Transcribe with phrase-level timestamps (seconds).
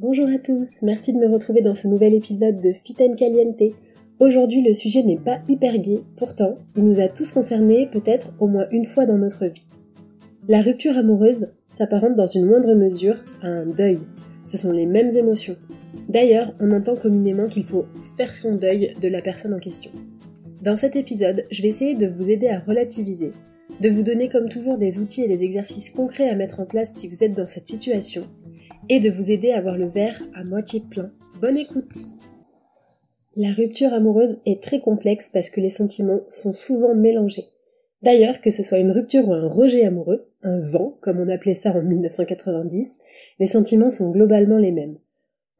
[0.00, 3.62] Bonjour à tous, merci de me retrouver dans ce nouvel épisode de Fit and Caliente.
[4.18, 8.48] Aujourd'hui, le sujet n'est pas hyper gai, pourtant, il nous a tous concernés peut-être au
[8.48, 9.68] moins une fois dans notre vie.
[10.48, 14.00] La rupture amoureuse s'apparente dans une moindre mesure à un deuil.
[14.44, 15.54] Ce sont les mêmes émotions.
[16.08, 19.92] D'ailleurs, on entend communément qu'il faut faire son deuil de la personne en question.
[20.60, 23.30] Dans cet épisode, je vais essayer de vous aider à relativiser,
[23.80, 26.96] de vous donner comme toujours des outils et des exercices concrets à mettre en place
[26.96, 28.24] si vous êtes dans cette situation,
[28.88, 31.10] et de vous aider à voir le verre à moitié plein.
[31.40, 31.92] Bonne écoute
[33.36, 37.48] La rupture amoureuse est très complexe parce que les sentiments sont souvent mélangés.
[38.02, 41.54] D'ailleurs, que ce soit une rupture ou un rejet amoureux, un vent, comme on appelait
[41.54, 42.98] ça en 1990,
[43.38, 44.98] les sentiments sont globalement les mêmes.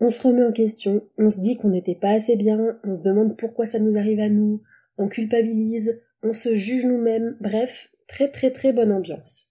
[0.01, 3.03] On se remet en question, on se dit qu'on n'était pas assez bien, on se
[3.03, 4.61] demande pourquoi ça nous arrive à nous,
[4.99, 9.49] on culpabilise, on se juge nous-mêmes, bref, très très très bonne ambiance.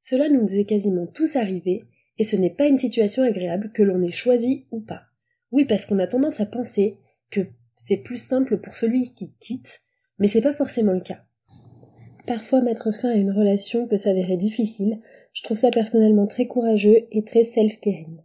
[0.00, 1.84] Cela nous est quasiment tous arrivé,
[2.18, 5.02] et ce n'est pas une situation agréable que l'on ait choisi ou pas.
[5.50, 6.98] Oui, parce qu'on a tendance à penser
[7.30, 7.46] que
[7.76, 9.82] c'est plus simple pour celui qui quitte,
[10.18, 11.22] mais c'est pas forcément le cas.
[12.26, 15.00] Parfois mettre fin à une relation peut s'avérer difficile,
[15.32, 18.20] je trouve ça personnellement très courageux et très self-caring.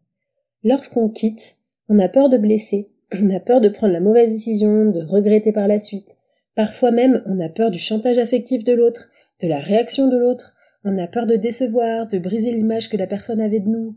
[0.63, 1.57] Lorsqu'on quitte,
[1.89, 5.51] on a peur de blesser, on a peur de prendre la mauvaise décision, de regretter
[5.51, 6.17] par la suite.
[6.55, 9.09] Parfois même, on a peur du chantage affectif de l'autre,
[9.41, 13.07] de la réaction de l'autre, on a peur de décevoir, de briser l'image que la
[13.07, 13.95] personne avait de nous.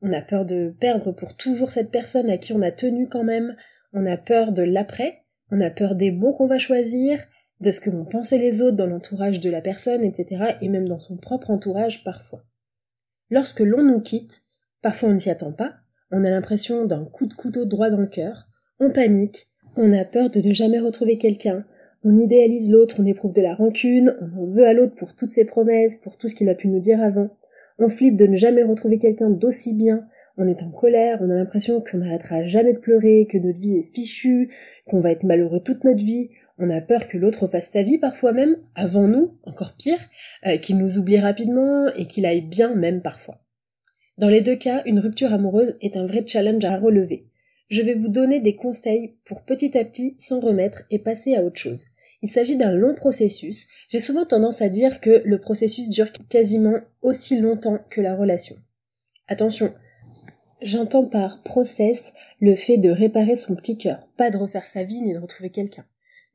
[0.00, 3.24] On a peur de perdre pour toujours cette personne à qui on a tenu quand
[3.24, 3.56] même.
[3.92, 5.22] On a peur de l'après.
[5.50, 7.18] On a peur des mots qu'on va choisir,
[7.60, 10.56] de ce que vont penser les autres dans l'entourage de la personne, etc.
[10.60, 12.42] et même dans son propre entourage parfois.
[13.30, 14.42] Lorsque l'on nous quitte,
[14.82, 15.74] parfois on ne s'y attend pas,
[16.10, 18.48] on a l'impression d'un coup de couteau droit dans le cœur,
[18.80, 21.64] on panique, on a peur de ne jamais retrouver quelqu'un,
[22.04, 25.30] on idéalise l'autre, on éprouve de la rancune, on en veut à l'autre pour toutes
[25.30, 27.30] ses promesses, pour tout ce qu'il a pu nous dire avant.
[27.78, 31.34] On flippe de ne jamais retrouver quelqu'un d'aussi bien, on est en colère, on a
[31.34, 34.50] l'impression qu'on n'arrêtera jamais de pleurer, que notre vie est fichue,
[34.86, 37.98] qu'on va être malheureux toute notre vie, on a peur que l'autre fasse sa vie
[37.98, 40.00] parfois même, avant nous, encore pire,
[40.46, 43.38] euh, qu'il nous oublie rapidement et qu'il aille bien même parfois.
[44.18, 47.26] Dans les deux cas, une rupture amoureuse est un vrai challenge à relever.
[47.68, 51.42] Je vais vous donner des conseils pour petit à petit s'en remettre et passer à
[51.42, 51.86] autre chose.
[52.22, 53.66] Il s'agit d'un long processus.
[53.88, 58.54] J'ai souvent tendance à dire que le processus dure quasiment aussi longtemps que la relation.
[59.26, 59.74] Attention,
[60.62, 62.00] j'entends par process
[62.40, 65.50] le fait de réparer son petit cœur, pas de refaire sa vie ni de retrouver
[65.50, 65.84] quelqu'un.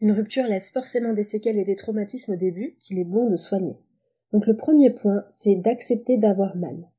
[0.01, 3.37] Une rupture laisse forcément des séquelles et des traumatismes au début qu'il est bon de
[3.37, 3.77] soigner.
[4.33, 6.89] Donc le premier point, c'est d'accepter d'avoir mal.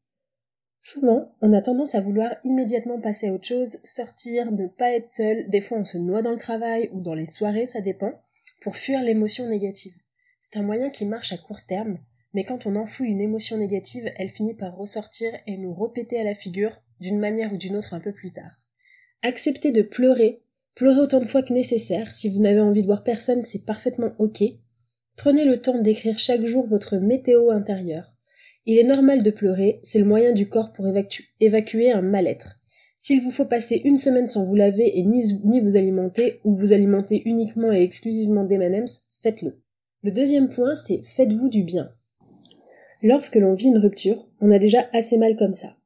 [0.81, 5.11] Souvent, on a tendance à vouloir immédiatement passer à autre chose, sortir, ne pas être
[5.11, 8.13] seul, des fois on se noie dans le travail ou dans les soirées, ça dépend
[8.61, 9.95] pour fuir l'émotion négative.
[10.41, 11.99] C'est un moyen qui marche à court terme,
[12.35, 16.25] mais quand on enfouit une émotion négative, elle finit par ressortir et nous repéter à
[16.25, 18.67] la figure d'une manière ou d'une autre un peu plus tard.
[19.23, 20.43] Acceptez de pleurer,
[20.75, 22.15] pleurez autant de fois que nécessaire.
[22.15, 24.43] Si vous n'avez envie de voir personne, c'est parfaitement ok.
[25.17, 28.13] Prenez le temps d'écrire chaque jour votre météo intérieure.
[28.67, 30.87] Il est normal de pleurer, c'est le moyen du corps pour
[31.41, 32.58] évacuer un mal-être.
[33.01, 36.73] S'il vous faut passer une semaine sans vous laver et ni, vous alimenter, ou vous
[36.73, 38.59] alimenter uniquement et exclusivement des
[39.23, 39.63] faites-le.
[40.03, 41.91] Le deuxième point, c'est faites-vous du bien.
[43.03, 45.77] Lorsque l'on vit une rupture, on a déjà assez mal comme ça.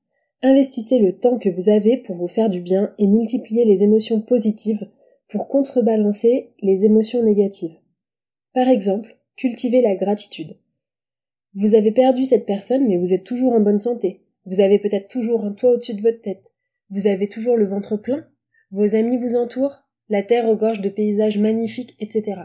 [0.41, 4.23] Investissez le temps que vous avez pour vous faire du bien et multipliez les émotions
[4.23, 4.89] positives
[5.29, 7.77] pour contrebalancer les émotions négatives.
[8.55, 10.57] Par exemple, cultivez la gratitude.
[11.55, 14.23] Vous avez perdu cette personne mais vous êtes toujours en bonne santé.
[14.47, 16.52] Vous avez peut-être toujours un toit au-dessus de votre tête.
[16.95, 18.27] Vous avez toujours le ventre plein.
[18.71, 19.85] Vos amis vous entourent.
[20.11, 22.43] La terre regorge de paysages magnifiques, etc.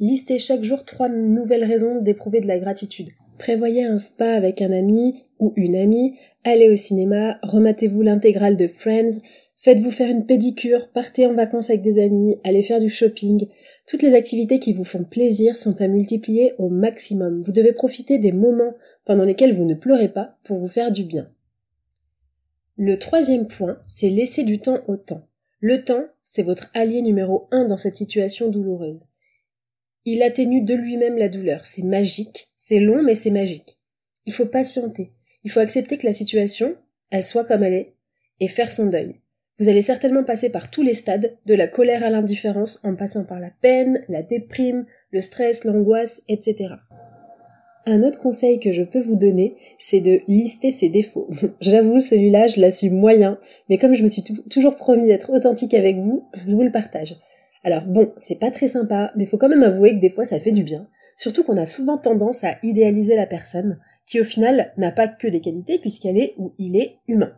[0.00, 3.10] Listez chaque jour trois nouvelles raisons d'éprouver de la gratitude.
[3.38, 8.66] Prévoyez un spa avec un ami ou une amie, allez au cinéma, rematez-vous l'intégrale de
[8.66, 9.20] Friends,
[9.58, 13.46] faites-vous faire une pédicure, partez en vacances avec des amis, allez faire du shopping.
[13.86, 17.42] Toutes les activités qui vous font plaisir sont à multiplier au maximum.
[17.42, 18.74] Vous devez profiter des moments
[19.04, 21.30] pendant lesquels vous ne pleurez pas pour vous faire du bien.
[22.82, 25.28] Le troisième point, c'est laisser du temps au temps.
[25.60, 29.06] Le temps, c'est votre allié numéro un dans cette situation douloureuse.
[30.06, 31.66] Il atténue de lui-même la douleur.
[31.66, 32.48] C'est magique.
[32.56, 33.76] C'est long, mais c'est magique.
[34.24, 35.12] Il faut patienter.
[35.44, 36.74] Il faut accepter que la situation,
[37.10, 37.96] elle soit comme elle est,
[38.40, 39.20] et faire son deuil.
[39.58, 43.26] Vous allez certainement passer par tous les stades, de la colère à l'indifférence, en passant
[43.26, 46.76] par la peine, la déprime, le stress, l'angoisse, etc.
[47.86, 51.30] Un autre conseil que je peux vous donner, c'est de lister ses défauts.
[51.60, 53.38] J'avoue, celui-là, je l'assume moyen,
[53.68, 57.16] mais comme je me suis toujours promis d'être authentique avec vous, je vous le partage.
[57.64, 60.40] Alors bon, c'est pas très sympa, mais faut quand même avouer que des fois ça
[60.40, 60.88] fait du bien.
[61.16, 65.28] Surtout qu'on a souvent tendance à idéaliser la personne, qui au final n'a pas que
[65.28, 67.32] des qualités puisqu'elle est ou il est humain.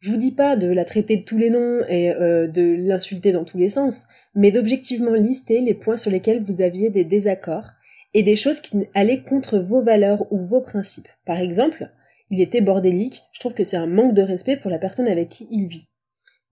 [0.00, 3.32] Je vous dis pas de la traiter de tous les noms et euh, de l'insulter
[3.32, 7.70] dans tous les sens, mais d'objectivement lister les points sur lesquels vous aviez des désaccords
[8.16, 11.08] et des choses qui allaient contre vos valeurs ou vos principes.
[11.24, 11.90] Par exemple,
[12.30, 15.28] il était bordélique, je trouve que c'est un manque de respect pour la personne avec
[15.28, 15.86] qui il vit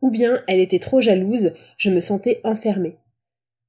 [0.05, 2.99] ou bien elle était trop jalouse, je me sentais enfermée.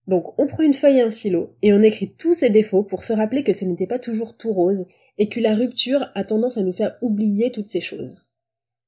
[0.05, 3.05] Donc on prend une feuille et un stylo et on écrit tous ses défauts pour
[3.05, 4.85] se rappeler que ce n'était pas toujours tout rose
[5.17, 8.23] et que la rupture a tendance à nous faire oublier toutes ces choses.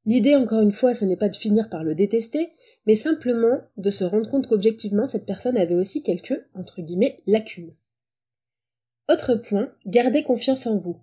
[0.05, 2.49] L'idée encore une fois ce n'est pas de finir par le détester,
[2.85, 7.73] mais simplement de se rendre compte qu'objectivement cette personne avait aussi quelques, entre guillemets, lacunes.
[9.09, 10.97] Autre point, gardez confiance en vous.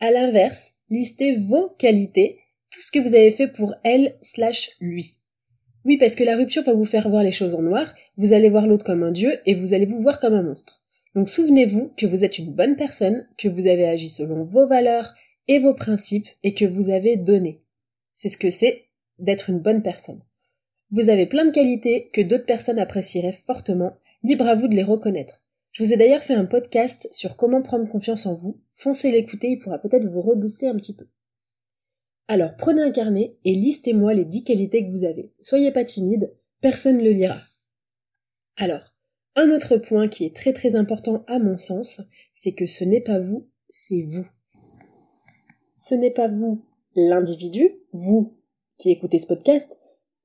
[0.00, 2.40] À l'inverse, listez vos qualités,
[2.70, 5.16] tout ce que vous avez fait pour elle slash lui.
[5.84, 8.50] Oui, parce que la rupture va vous faire voir les choses en noir, vous allez
[8.50, 10.82] voir l'autre comme un dieu et vous allez vous voir comme un monstre.
[11.14, 15.14] Donc souvenez-vous que vous êtes une bonne personne, que vous avez agi selon vos valeurs
[15.46, 17.60] et vos principes et que vous avez donné.
[18.12, 18.86] C'est ce que c'est
[19.20, 20.22] d'être une bonne personne.
[20.90, 23.92] Vous avez plein de qualités que d'autres personnes apprécieraient fortement,
[24.24, 25.43] libre à vous de les reconnaître.
[25.74, 28.60] Je vous ai d'ailleurs fait un podcast sur comment prendre confiance en vous.
[28.76, 31.08] Foncez l'écouter, il pourra peut-être vous rebooster un petit peu.
[32.28, 35.32] Alors prenez un carnet et listez-moi les dix qualités que vous avez.
[35.42, 37.40] Soyez pas timide, personne ne le lira.
[38.56, 38.94] Alors,
[39.34, 42.00] un autre point qui est très très important à mon sens,
[42.32, 44.28] c'est que ce n'est pas vous, c'est vous.
[45.76, 48.36] Ce n'est pas vous l'individu, vous
[48.78, 49.76] qui écoutez ce podcast,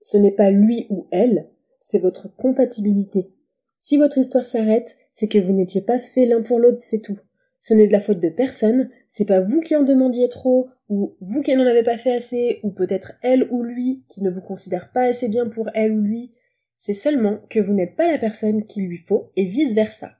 [0.01, 1.49] ce n'est pas lui ou elle,
[1.79, 3.31] c'est votre compatibilité.
[3.79, 7.19] Si votre histoire s'arrête, c'est que vous n'étiez pas fait l'un pour l'autre, c'est tout.
[7.59, 11.17] Ce n'est de la faute de personne, c'est pas vous qui en demandiez trop, ou
[11.19, 14.39] vous qui n'en avez pas fait assez, ou peut-être elle ou lui qui ne vous
[14.39, 16.31] considère pas assez bien pour elle ou lui,
[16.77, 20.13] c'est seulement que vous n'êtes pas la personne qu'il lui faut, et vice versa.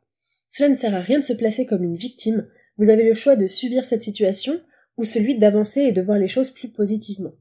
[0.50, 3.38] Cela ne sert à rien de se placer comme une victime, vous avez le choix
[3.38, 4.60] de subir cette situation,
[4.98, 7.32] ou celui d'avancer et de voir les choses plus positivement.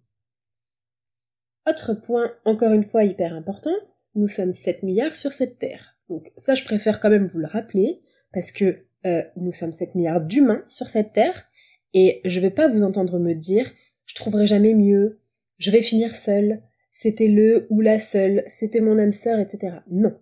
[1.69, 3.75] Autre point, encore une fois hyper important,
[4.15, 5.98] nous sommes 7 milliards sur cette Terre.
[6.09, 8.00] Donc ça, je préfère quand même vous le rappeler,
[8.33, 11.47] parce que euh, nous sommes 7 milliards d'humains sur cette Terre,
[11.95, 13.71] et je vais pas vous entendre me dire
[14.07, 15.21] je trouverai jamais mieux,
[15.59, 19.77] je vais finir seule, c'était le ou la seule, c'était mon âme sœur, etc.
[19.91, 20.19] Non.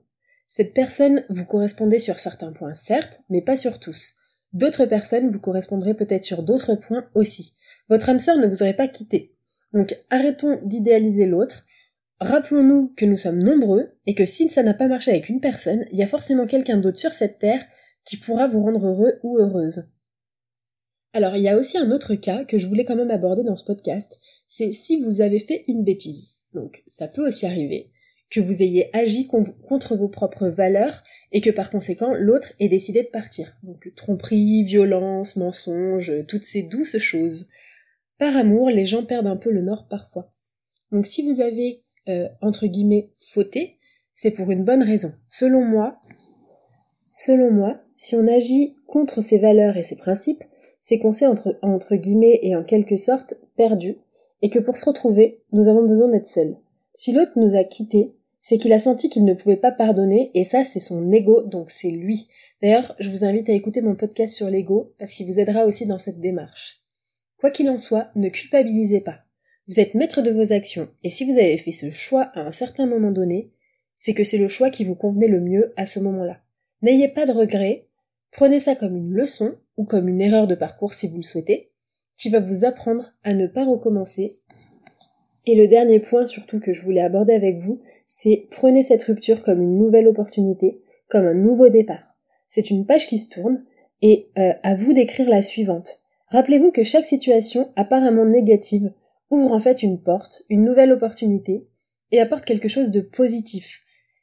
[0.49, 4.15] Cette personne vous correspondez sur certains points, certes, mais pas sur tous.
[4.53, 7.57] D'autres personnes vous correspondrez peut-être sur d'autres points aussi.
[7.89, 9.35] Votre âme sœur ne vous aurait pas quitté.
[9.73, 11.65] Donc arrêtons d'idéaliser l'autre.
[12.21, 15.85] Rappelons-nous que nous sommes nombreux et que si ça n'a pas marché avec une personne,
[15.93, 17.65] il y a forcément quelqu'un d'autre sur cette terre
[18.07, 19.85] qui pourra vous rendre heureux ou heureuse.
[21.13, 23.57] Alors il y a aussi un autre cas que je voulais quand même aborder dans
[23.57, 24.19] ce podcast,
[24.49, 26.39] c'est si vous avez fait une bêtise.
[26.55, 27.91] Donc ça peut aussi arriver
[28.31, 33.03] que vous ayez agi contre vos propres valeurs et que par conséquent l'autre ait décidé
[33.03, 33.57] de partir.
[33.63, 37.49] Donc tromperie, violence, mensonge, toutes ces douces choses.
[38.19, 40.33] Par amour, les gens perdent un peu le nord parfois.
[40.93, 43.77] Donc si vous avez euh, entre guillemets fauté,
[44.15, 45.13] c'est pour une bonne raison.
[45.31, 45.99] Selon moi,
[47.13, 50.45] selon moi, si on agit contre ses valeurs et ses principes,
[50.81, 53.97] c'est qu'on s'est entre, guillemets et en quelque sorte perdu,
[54.43, 56.57] et que pour se retrouver, nous avons besoin d'être seuls.
[56.95, 60.45] Si l'autre nous a quittés, c'est qu'il a senti qu'il ne pouvait pas pardonner, et
[60.45, 62.29] ça c'est son ego, donc c'est lui.
[62.63, 65.87] D'ailleurs, je vous invite à écouter mon podcast sur l'ego, parce qu'il vous aidera aussi
[65.87, 66.81] dans cette démarche.
[67.39, 69.26] Quoi qu'il en soit, ne culpabilisez pas.
[69.69, 72.53] Vous êtes maître de vos actions, et si vous avez fait ce choix à un
[72.53, 73.51] certain moment donné,
[73.97, 76.39] c'est que c'est le choix qui vous convenait le mieux à ce moment-là.
[76.83, 77.89] N'ayez pas de regrets,
[78.31, 81.73] prenez ça comme une leçon, ou comme une erreur de parcours si vous le souhaitez,
[82.17, 84.39] qui va vous apprendre à ne pas recommencer.
[85.47, 89.43] Et le dernier point surtout que je voulais aborder avec vous, c'est prenez cette rupture
[89.43, 92.15] comme une nouvelle opportunité, comme un nouveau départ.
[92.47, 93.65] C'est une page qui se tourne,
[94.01, 96.03] et euh, à vous d'écrire la suivante.
[96.29, 98.93] Rappelez-vous que chaque situation apparemment négative
[99.31, 101.67] ouvre en fait une porte, une nouvelle opportunité,
[102.13, 103.81] et apporte quelque chose de positif.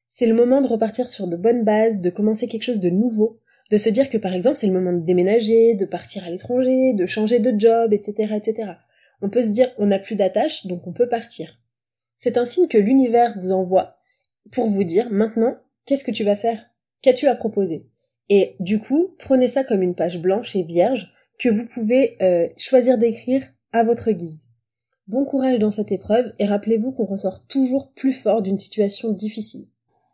[0.07, 3.39] C'est le moment de repartir sur de bonnes bases, de commencer quelque chose de nouveau,
[3.71, 6.93] de se dire que par exemple c'est le moment de déménager, de partir à l'étranger,
[6.93, 8.73] de changer de job, etc., etc.
[9.21, 11.59] On peut se dire on n'a plus d'attache, donc on peut partir.
[12.17, 13.97] C'est un signe que l'univers vous envoie
[14.51, 16.65] pour vous dire maintenant qu'est-ce que tu vas faire,
[17.01, 17.87] qu'as-tu à proposer?
[18.29, 22.47] Et du coup, prenez ça comme une page blanche et vierge que vous pouvez euh,
[22.57, 24.47] choisir d'écrire à votre guise.
[25.09, 29.65] Bon courage dans cette épreuve et rappelez-vous qu'on ressort toujours plus fort d'une situation difficile.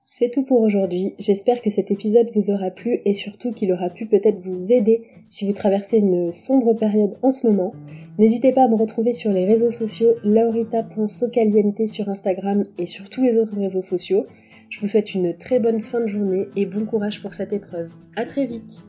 [0.08, 3.91] C'est tout pour aujourd'hui, j'espère que cet épisode vous aura plu et surtout qu'il aura
[3.91, 7.75] pu peut-être vous aider si vous traversez une sombre période en ce moment.
[8.17, 13.22] N'hésitez pas à me retrouver sur les réseaux sociaux laurita.socaliente sur Instagram et sur tous
[13.22, 14.25] les autres réseaux sociaux.
[14.72, 17.89] Je vous souhaite une très bonne fin de journée et bon courage pour cette épreuve.
[18.15, 18.88] À très vite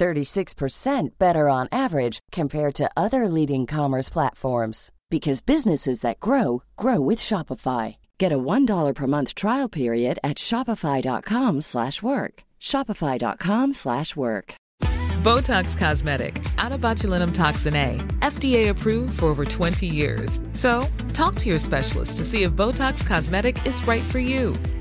[0.00, 7.00] 36% better on average compared to other leading commerce platforms because businesses that grow grow
[7.00, 7.96] with Shopify.
[8.18, 12.34] Get a $1 per month trial period at shopify.com/work.
[12.60, 14.54] shopify.com/work.
[15.22, 20.40] Botox Cosmetic, out of botulinum toxin A, FDA approved for over 20 years.
[20.54, 24.54] So, talk to your specialist to see if Botox Cosmetic is right for you.